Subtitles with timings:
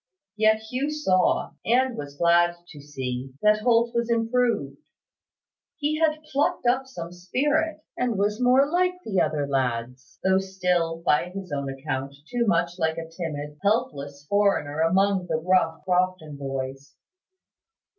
[0.35, 4.79] Yet Hugh saw, and was glad to see, that Holt was improved.
[5.77, 11.29] He had plucked up some spirit, and was more like other lads, though still, by
[11.29, 16.95] his own account, too much like a timid, helpless foreigner among the rough Crofton boys.